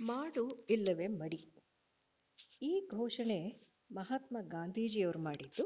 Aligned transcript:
ಮಾಡು 0.00 0.66
ಇಲ್ಲವೇ 0.70 1.06
ಮಡಿ. 1.06 1.54
ಈ 2.62 2.88
ಘೋಷಣೆ 2.90 3.68
ಮಹಾತ್ಮ 3.92 4.36
ಗಾಂಧೀಜಿಯವರು 4.40 5.18
ಮಾಡಿದ್ದು. 5.18 5.64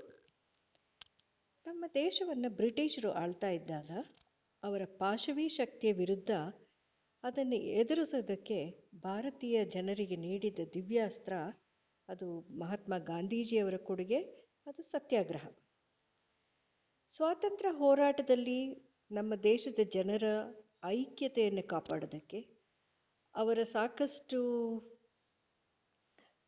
ನಮ್ಮ 1.66 1.84
ದೇಶವನ್ನು 1.94 2.50
ಬ್ರಿಟಿಷರು 2.50 3.12
ಆಳ್ತಾ 3.12 3.50
ಇದ್ದಾಗ 3.50 3.90
ಅವರ 4.62 4.82
ಪಾಶವಿ 4.84 5.48
ಶಕ್ತಿಯ 5.48 5.92
ವಿರುದ್ಧ 5.92 6.30
ಅದನ್ನು 7.24 7.56
ಎದುರಿಸೋದಕ್ಕೆ 7.56 8.88
ಭಾರತೀಯ 8.94 9.64
ಜನರಿಗೆ 9.64 10.16
ನೀಡಿದ 10.16 10.58
ದಿವ್ಯಾಸ್ತ್ರ 10.74 11.32
ಅದು 12.08 12.40
ಮಹಾತ್ಮ 12.58 12.98
ಗಾಂಧೀಜಿಯವರ 12.98 13.76
ಕೊಡುಗೆ, 13.76 14.22
ಅದು 14.66 14.82
ಸತ್ಯಾಗ್ರಹ. 14.82 15.46
ಸ್ವಾತಂತ್ರ್ಯ 17.10 17.70
ಹೋರಾಟದಲ್ಲಿ 17.70 18.74
ನಮ್ಮ 19.10 19.34
ದೇಶದ 19.34 19.78
ಜನರ 19.94 20.24
ಐಕ್ಯತೆಯನ್ನು 20.84 21.68
ಕಾಪಾಡೋದಕ್ಕೆ 21.68 22.51
ಅವರ 23.34 23.62
ಸಾಕಷ್ಟು 23.62 24.38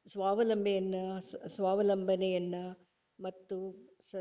ಸ್ವಾವಲಂಬೆಯನ್ನು 0.07 1.21
ಸ್ವಾವಲಂಬನೆಯನ್ನು 1.49 2.89
ಮತ್ತು 3.19 3.57
ಸ, 4.11 4.15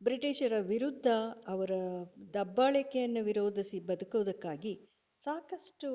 ಬ್ರಿಟಿಷರ 0.00 0.52
ವಿರುದ್ಧ 0.60 1.06
ಅವರ 1.46 1.70
ದಬ್ಬಾಳಿಕೆಯನ್ನು 2.34 3.24
ವಿರೋಧಿಸಿ 3.24 3.80
ಬದುಕೋದಕ್ಕಾಗಿ 3.80 4.74
ಸಾಕಷ್ಟು 5.24 5.88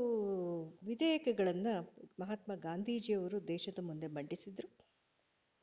ವಿಧೇಯಕಗಳನ್ನು 0.84 1.76
ಮಹಾತ್ಮ 2.20 2.56
ಗಾಂಧೀಜಿಯವರು 2.56 3.48
ದೇಶದ 3.48 3.80
ಮುಂದೆ 3.82 4.08
ಮಂಡಿಸಿದರು. 4.08 4.70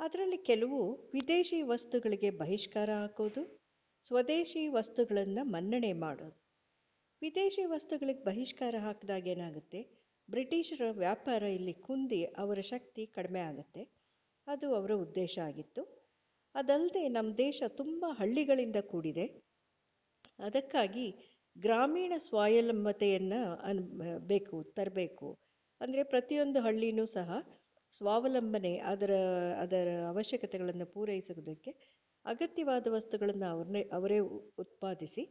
ಅದರಲ್ಲಿ 0.00 0.38
ಕೆಲವು 0.38 1.10
ವಿದೇಶಿ 1.12 1.62
ವಸ್ತುಗಳಿಗೆ 1.62 2.30
ಬಹಿಷ್ಕಾರ 2.30 2.90
ಹಾಕೋದು, 2.90 3.42
ಸ್ವದೇಶಿ 4.06 4.68
ವಸ್ತುಗಳನ್ನು 4.68 5.44
ಮನ್ನಣೆ 5.44 5.92
ಮಾಡೋದು. 5.92 6.47
ವಿದೇಶಿ 7.22 7.64
ವಸ್ತುಗಳಿಗೆ 7.64 8.22
ಬಹಿಷ್ಕಾರ 8.24 8.74
ಹಾಕಿದಾಗ 8.78 9.26
ಏನಾಗುತ್ತೆ? 9.26 9.80
ಬ್ರಿಟಿಷರ 10.28 10.82
ವ್ಯಾಪಾರ 10.98 11.42
ಇಲ್ಲಿ 11.42 11.72
ಕುಂದಿ 11.72 12.24
ಅವರ 12.24 12.60
ಶಕ್ತಿ 12.60 13.06
ಕಡಿಮೆ 13.06 13.40
ಆಗುತ್ತೆ. 13.40 13.82
ಅದು 14.46 14.74
ಅವರ 14.74 14.92
ಉದ್ದೇಶ 14.94 15.38
ಆಗಿತ್ತು. 15.38 15.82
ಅದಲ್ಲದೆ 16.54 17.08
ನಮ್ಮ 17.08 17.30
ದೇಶ 17.36 17.62
ತುಂಬ 17.76 18.04
ಹಳ್ಳಿಗಳಿಂದ 18.18 18.76
ಕೂಡಿದೆ. 18.80 19.26
ಅದಕ್ಕಾಗಿ 20.38 21.06
ಗ್ರಾಮೀಣ 21.56 22.12
ಸ್ವಾವಲಂಬತೆಯನ್ನು 22.18 23.40
ಅನ್, 23.60 23.82
ಬೇಕು, 24.26 24.62
ತರಬೇಕು. 24.76 25.28
ಅಂದರೆ 25.80 26.02
ಪ್ರತಿಯೊಂದು 26.04 26.60
ಹಳ್ಳಿನೂ 26.60 27.06
ಸಹ 27.06 27.30
ಸ್ವಾವಲಂಬನೆ, 27.92 28.72
ಅದರ 28.92 29.12
ಅದರ 29.60 29.88
ಅವಶ್ಯಕತೆಗಳನ್ನು 30.08 30.86
ಪೂರೈಸುವುದಕ್ಕೆ 30.86 31.70
ಅಗತ್ಯವಾದ 32.24 32.86
ವಸ್ತುಗಳನ್ನು 32.90 33.46
ಅವ್ರನ್ನೇ, 33.50 33.82
ಅವರೇ 33.92 34.18
ಉತ್ಪಾದಿಸಿ 34.58 35.24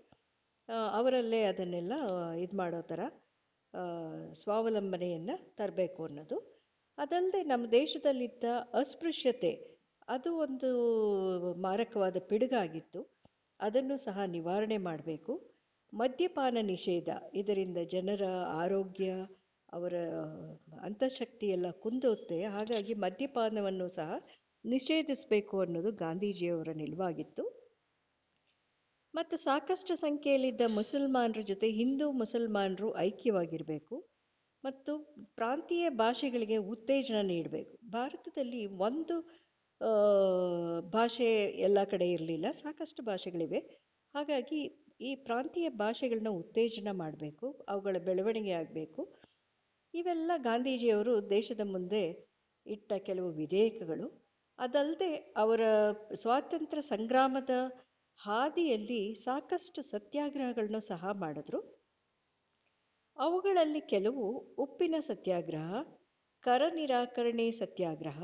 ಅವರಲ್ಲೇ 0.69 1.43
ಅದನ್ನೆಲ್ಲ 1.43 1.93
ಇದು 2.35 2.55
ಮಾಡೋ 2.57 2.81
ಥರ 2.81 3.01
ಸ್ವಾವಲಂಬನೆಯನ್ನು 4.33 5.35
ತರಬೇಕು 5.55 6.01
ಅನ್ನೋದು. 6.05 6.37
ಅದಲ್ಲದೆ 6.97 7.43
ನಮ್ಮ 7.43 7.65
ದೇಶದಲ್ಲಿದ್ದ 7.71 8.45
ಅಸ್ಪೃಶ್ಯತೆ, 8.73 9.51
ಅದು 10.07 10.29
ಒಂದು 10.37 10.69
ಮಾರಕವಾದ 11.61 12.17
ಪಿಡುಗಾಗಿತ್ತು. 12.29 13.01
ಅದನ್ನು 13.59 13.97
ಸಹ 13.97 14.17
ನಿವಾರಣೆ 14.27 14.77
ಮಾಡಬೇಕು. 14.77 15.33
ಮದ್ಯಪಾನ 15.93 16.57
ನಿಷೇಧ, 16.63 17.09
ಇದರಿಂದ 17.33 17.77
ಜನರ 17.91 18.23
ಆರೋಗ್ಯ, 18.63 19.09
ಅವರ 19.69 19.95
ಅಂತಃಶಕ್ತಿ 20.81 21.47
ಎಲ್ಲ 21.47 21.67
ಕುಂದೋತ್ತೆ. 21.83 22.43
ಹಾಗಾಗಿ 22.45 22.93
ಮದ್ಯಪಾನವನ್ನು 22.93 23.87
ಸಹ 23.89 24.09
ನಿಷೇಧಿಸಬೇಕು 24.65 25.55
ಅನ್ನೋದು 25.59 25.91
ಗಾಂಧೀಜಿಯವರ 25.91 26.69
ನಿಲುವಾಗಿತ್ತು. 26.75 27.43
ಮತ್ತು 29.17 29.35
ಸಾಕಷ್ಟು 29.37 29.93
ಸಂಖ್ಯೆಯಲ್ಲಿದ್ದ 29.95 30.63
ಮುಸಲ್ಮಾನರ 30.67 31.41
ಜೊತೆ 31.41 31.67
ಹಿಂದೂ 31.71 32.11
ಮುಸಲ್ಮಾನರು 32.11 32.87
ಐಕ್ಯವಾಗಿರಬೇಕು 32.97 33.95
ಮತ್ತು 34.63 34.91
ಪ್ರಾಂತೀಯ 35.35 35.85
ಭಾಷೆಗಳಿಗೆ 35.89 36.57
ಉತ್ತೇಜನ 36.73 37.19
ನೀಡಬೇಕು. 37.23 37.73
ಭಾರತದಲ್ಲಿ 37.89 38.61
ಒಂದು 38.87 39.15
ಭಾಷೆ 40.93 41.29
ಎಲ್ಲ 41.67 41.79
ಕಡೆ 41.83 42.07
ಇರಲಿಲ್ಲ, 42.11 42.47
ಸಾಕಷ್ಟು 42.63 43.01
ಭಾಷೆಗಳಿವೆ. 43.03 43.59
ಹಾಗಾಗಿ 44.15 44.59
ಈ 44.99 45.11
ಪ್ರಾಂತೀಯ 45.27 45.67
ಭಾಷೆಗಳನ್ನ 45.69 46.31
ಉತ್ತೇಜನ 46.41 46.91
ಮಾಡಬೇಕು, 46.91 47.47
ಅವುಗಳ 47.69 47.97
ಬೆಳವಣಿಗೆ 48.05 48.51
ಆಗಬೇಕು. 48.51 49.01
ಇವೆಲ್ಲ 49.93 50.31
ಗಾಂಧೀಜಿಯವರು 50.37 51.29
ದೇಶದ 51.29 51.63
ಮುಂದೆ 51.65 52.03
ಇಟ್ಟ 52.65 52.93
ಕೆಲವು 53.05 53.29
ವಿಧೇಯಕಗಳು. 53.31 54.07
ಅದಲ್ಲದೆ 54.59 55.11
ಅವರ 55.37 55.61
ಸ್ವಾತಂತ್ರ್ಯ 56.15 56.83
ಸಂಗ್ರಾಮದ 56.93 57.51
ಹಾದಿಯಲ್ಲಿ 58.19 59.15
ಸಾಕಷ್ಟು 59.15 59.81
ಸತ್ಯಾಗ್ರಹಗಳನ್ನು 59.81 60.79
ಸಹ 60.79 61.05
ಮಾಡಿದ್ರು. 61.13 61.59
ಅವುಗಳಲ್ಲಿ 63.17 63.81
ಕೆಲವು 63.81 64.25
ಉಪ್ಪಿನ 64.57 64.95
ಸತ್ಯಾಗ್ರಹ 64.99 65.69
ಕರ 66.43 66.61
ನಿರಾಕರಣೆ 66.73 67.51
ಸತ್ಯಾಗ್ರಹ, 67.51 68.19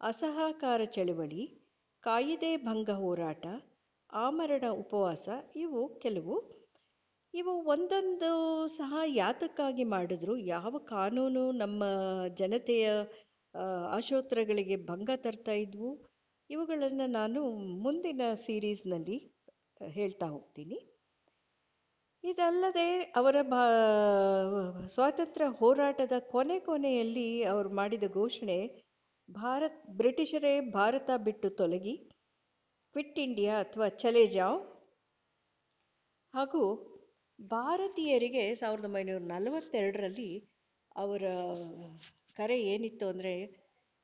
ಅಸಹಕಾರ 0.00 0.80
ಚಳವಳಿ, 0.84 1.42
ಕಾಯಿದೆ 2.02 2.56
ಭಂಗ 2.56 2.90
ಹೋರಾಟ, 2.90 3.44
ಆಮರಣ 4.12 4.64
ಉಪವಾಸ 4.72 5.28
ಇವು 5.56 5.98
ಕೆಲವು. 5.98 6.36
ಇವು 7.34 7.64
ಒಂದೊಂದು 7.64 8.30
ಸಹ 8.68 8.98
ಯಾತಕ್ಕಾಗಿ 9.14 9.84
ಮಾಡಿದ್ರು? 9.84 10.36
ಯಾವ 10.36 10.78
ಕಾನೂನು 10.78 11.52
ನಮ್ಮ 11.52 11.84
ಜನತೆಯ 12.34 12.86
ಆಶೋತ್ತರಗಳಿಗೆ 13.90 14.76
ಭಂಗ 14.76 15.10
ತರ್ತಾ 15.16 15.52
ಇದ್ವು? 15.52 15.90
ಇವುಗಳನ್ನು 16.50 17.06
ನಾನು 17.06 17.40
ಮುಂದಿನ 17.84 18.22
ಸೀರೀಸ್ನಲ್ಲಿ 18.34 19.16
ಹೇಳ್ತಾ 19.86 20.26
ಹೋಗ್ತೀನಿ. 20.26 20.78
ಇದಲ್ಲದೆ 22.24 22.86
ಅವರ 23.02 23.36
ಬಾ 23.42 23.62
ಸ್ವಾತಂತ್ರ್ಯ 24.94 25.48
ಹೋರಾಟದ 25.58 26.12
ಕೊನೆ 26.32 26.58
ಕೊನೆಯಲ್ಲಿ 26.60 27.26
ಅವರು 27.44 27.70
ಮಾಡಿದ 27.70 28.06
ಘೋಷಣೆ, 28.14 28.58
ಭಾರತ್, 29.28 29.80
ಬ್ರಿಟಿಷರೇ 29.90 30.60
ಭಾರತ 30.60 31.10
ಬಿಟ್ಟು 31.16 31.50
ತೊಲಗಿ, 31.50 31.94
ಕ್ವಿಟ್ 32.94 33.18
ಇಂಡಿಯಾ 33.18 33.54
ಅಥವಾ 33.60 33.88
ಚಲೆ 34.02 34.26
ಜಾವ್. 34.26 34.60
ಹಾಗೂ 36.34 36.62
ಭಾರತೀಯರಿಗೆ 37.40 38.54
ಸಾವಿರದ 38.54 38.84
ಒಂಬೈನೂರ 38.84 39.22
ನಲವತ್ತೆರಡರಲ್ಲಿ 39.26 40.30
ಅವರ 40.96 41.24
ಕರೆ 42.36 42.56
ಏನಿತ್ತು 42.72 43.06
ಅಂದರೆ, 43.08 43.34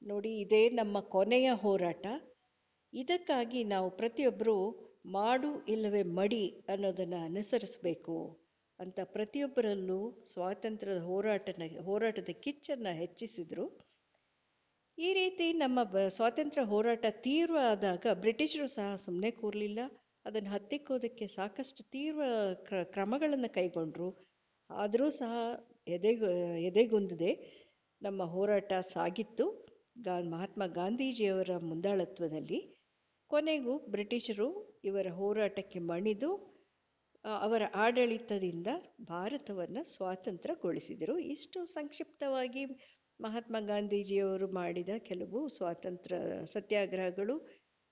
ನೋಡಿ 0.03 0.33
ಇದೇ 0.41 0.63
ನಮ್ಮ 0.71 1.01
ಕೊನೆಯ 1.01 1.49
ಹೋರಾಟ. 1.65 2.07
ಇದಕ್ಕಾಗಿ 2.93 3.65
ನಾವು 3.65 3.91
ಪ್ರತಿಯೊಬ್ಬರೂ 3.91 4.57
ಮಾಡು 5.07 5.67
ಇಲ್ಲವೇ 5.67 6.03
ಮಡಿ 6.03 6.65
ಅನ್ನೋದನ್ನು 6.69 7.25
ಅನುಸರಿಸಬೇಕು 7.25 8.17
ಅಂತ 8.81 9.01
ಪ್ರತಿಯೊಬ್ಬರಲ್ಲೂ 9.05 10.27
ಸ್ವಾತಂತ್ರ್ಯದ 10.33 11.03
ಹೋರಾಟನ, 11.03 11.63
ಹೋರಾಟದ 11.85 12.29
ಕಿಚ್ಚನ್ನು 12.41 12.99
ಹೆಚ್ಚಿಸಿದರು. 12.99 13.67
ಈ 14.99 15.13
ರೀತಿ 15.13 15.53
ನಮ್ಮ 15.53 15.83
ಬ, 15.83 15.97
ಸ್ವಾತಂತ್ರ್ಯ 16.09 16.65
ಹೋರಾಟ 16.65 17.05
ತೀವ್ರ 17.11 17.57
ಆದಾಗ 17.71 18.07
ಬ್ರಿಟಿಷರು 18.13 18.67
ಸಹ 18.69 18.95
ಸುಮ್ಮನೆ 18.95 19.31
ಕೂರಲಿಲ್ಲ. 19.31 19.81
ಅದನ್ನು 20.25 20.51
ಹತ್ತಿಕ್ಕೋದಕ್ಕೆ 20.51 21.27
ಸಾಕಷ್ಟು 21.27 21.83
ತೀವ್ರ 21.91 22.23
ಕ್ರ, 22.55 22.83
ಕ್ರಮಗಳನ್ನು 22.85 23.55
ಕೈಗೊಂಡರು. 23.55 24.09
ಆದರೂ 24.71 25.11
ಸಹ 25.11 25.33
ಎದೆಗು, 25.87 26.29
ಎದೆಗುಂದದೆ. 26.61 27.31
ನಮ್ಮ 28.03 28.25
ಹೋರಾಟ 28.25 28.73
ಸಾಗಿತ್ತು. 28.93 29.47
ಗಾ, 29.99 30.21
ಮಹಾತ್ಮ 30.21 30.67
ಗಾಂಧೀಜಿಯವರ 30.67 31.51
ಮುಂದಾಳತ್ವದಲ್ಲಿ. 31.61 32.82
ಕೊನೆಗೂ 33.33 33.75
ಬ್ರಿಟಿಷರು 33.91 34.47
ಇವರ 34.85 35.07
ಹೋರಾಟಕ್ಕೆ 35.11 35.79
ಮಣಿದು 35.91 36.31
ಅವರ 37.25 37.63
ಆಡಳಿತದಿಂದ 37.75 38.67
ಭಾರತವನ್ನು 39.05 39.83
ಸ್ವಾತಂತ್ರ್ಯಗೊಳಿಸಿದರು. 39.95 41.15
ಇಷ್ಟು 41.35 41.59
ಸಂಕ್ಷಿಪ್ತವಾಗಿ 41.67 42.63
ಮಹಾತ್ಮ 43.21 43.57
ಗಾಂಧೀಜಿಯವರು 43.61 44.47
ಮಾಡಿದ 44.53 44.93
ಕೆಲವು 44.99 45.41
ಸ್ವಾತಂತ್ರ್ಯ 45.49 46.19
ಸತ್ಯಾಗ್ರಹಗಳು 46.53 47.37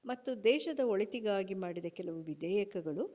ಮತ್ತು 0.05 0.31
ದೇಶದ 0.45 0.81
ಒಳಿತಿಗಾಗಿ 0.85 1.55
ಮಾಡಿದ 1.55 1.89
ಕೆಲವು 1.91 2.21
ವಿಧೇಯಕಗಳು. 2.23 3.07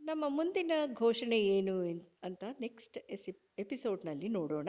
ನಮ್ಮ 0.00 0.24
ಮುಂದಿನ 0.28 0.72
ಘೋಷಣೆ 0.94 1.40
ಏನು 1.56 1.74
ಅಂತ 2.22 2.44
ನೆಕ್ಸ್ಟ್ 2.60 2.98
ಎಸಿ 3.10 3.32
ಎಪಿಸೋಡ್ನಲ್ಲಿ 3.58 4.28
ನೋಡೋಣ. 4.28 4.68